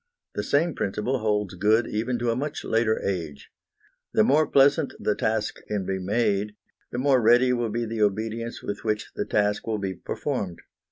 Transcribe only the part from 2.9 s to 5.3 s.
age. The more pleasant the